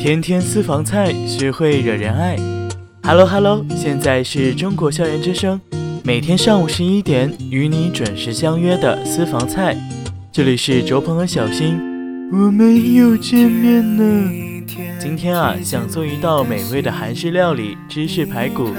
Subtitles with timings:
[0.00, 2.34] 天天私房菜，学会惹人爱。
[3.02, 5.60] Hello Hello，现在是中国校园之声，
[6.02, 9.76] 每天上午十一点与你准时相约的私房菜。
[10.32, 11.78] 这里是卓鹏和小新，
[12.32, 14.30] 我们又见面了。
[14.98, 18.70] 今天啊，想做一道美味的韩式料理——芝士排骨。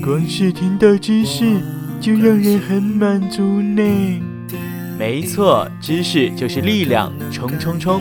[0.00, 1.56] 光是听到芝士，
[2.00, 3.82] 就让人很满足呢。
[4.96, 8.00] 没错，芝士就是力量，冲冲冲！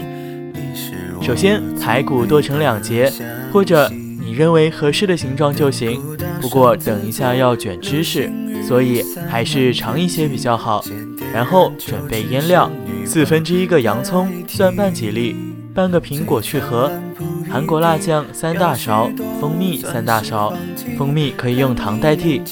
[1.25, 3.11] 首先，排骨剁成两节，
[3.51, 5.99] 或者你认为合适的形状就行。
[6.39, 8.29] 不过等一下要卷芝士，
[8.61, 10.85] 所以还是长一些比较好。
[11.33, 12.69] 然后准备腌料：
[13.07, 15.35] 四分之一个洋葱，蒜瓣几粒，
[15.73, 16.91] 半个苹果去核，
[17.49, 19.09] 韩国辣酱三大勺，
[19.41, 20.53] 蜂蜜三大勺，
[20.95, 22.43] 蜂蜜可以用糖代替，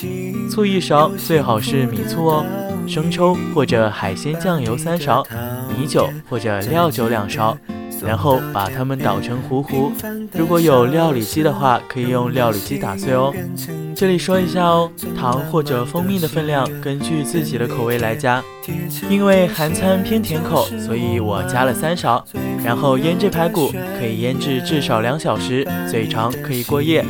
[0.49, 2.44] 醋一勺，最好是米醋哦。
[2.88, 5.24] 生抽或者海鲜酱油三勺，
[5.77, 7.55] 米酒或者料酒两勺。
[8.05, 9.91] 然后把它们捣成糊糊。
[10.34, 13.34] 如果有料理机的话，可以用料理机打碎哦。
[13.95, 18.43] 这里说一下哦，糖或者蜂蜜的分量根据自己的口味来加。
[19.10, 22.23] 因为韩餐偏甜口，所以我加了三勺。
[22.63, 27.05] 然后腌制排骨，可以腌制至少两小时，最长可以过夜。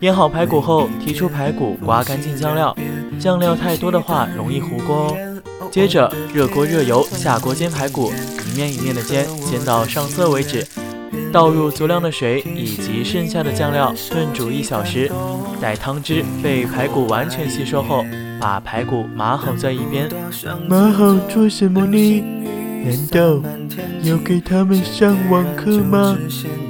[0.00, 2.76] 腌好排骨后，提出排骨，刮干净酱料。
[3.18, 5.35] 酱料太多的话，容易糊锅哦。
[5.76, 8.10] 接着热锅热油，下锅煎排骨，
[8.46, 10.66] 一面一面的煎，煎到上色为止。
[11.30, 15.12] 倒入足量的水以及剩下的酱料，炖煮一小时。
[15.60, 18.02] 待汤汁被排骨完全吸收后，
[18.40, 20.08] 把排骨码好在一边。
[20.66, 22.24] 码好做什么呢？
[22.82, 23.42] 难道
[24.02, 26.16] 要给他们上网课吗？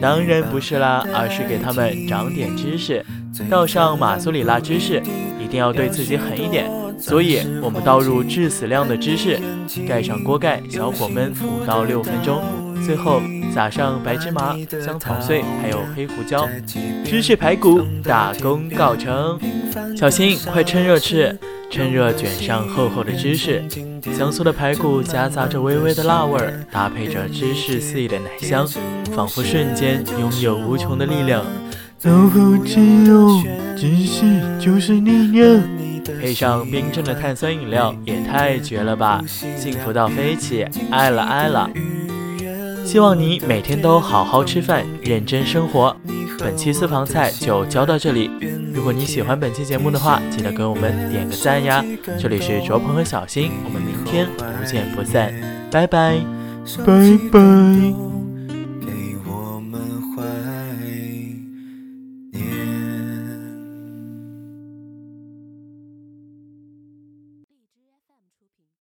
[0.01, 3.07] 当然不是啦，而是给他们长点知识。
[3.49, 5.01] 倒上马苏里拉芝士，
[5.41, 6.69] 一定要对自己狠一点。
[6.99, 9.39] 所以，我们倒入致死量的芝士，
[9.87, 12.43] 盖上锅盖，小火焖五到六分钟。
[12.85, 13.21] 最后
[13.53, 16.49] 撒上白芝麻、香草碎，还有黑胡椒。
[17.05, 19.39] 芝士排骨大功告成，
[19.97, 21.39] 小心快趁热吃！
[21.69, 23.65] 趁热卷上厚厚的芝士，
[24.17, 28.65] 香酥的排骨夹杂着微微的辣味儿，搭配着芝士肆意的奶香，
[29.13, 31.45] 仿佛瞬间拥有无穷的力量。
[32.05, 32.79] 好好吃
[33.11, 33.43] 哦，
[33.77, 34.25] 芝士
[34.61, 35.61] 就是力量。
[36.21, 39.23] 配上冰镇的碳酸饮料，也太绝了吧！
[39.27, 41.69] 幸福到飞起，爱了爱了！
[42.85, 45.97] 希望你每天都好好吃饭，认真生活。
[46.39, 48.31] 本期私房菜就教到这里。
[48.73, 51.85] 如果你喜欢本期节目的话，记得给我们点个赞呀！
[52.21, 55.33] 这里是卓鹏和小新，我们明天不见不散，
[55.71, 56.19] 拜拜，
[56.85, 58.06] 拜拜。